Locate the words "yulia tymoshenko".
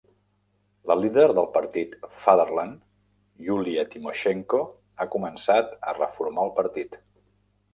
3.49-4.63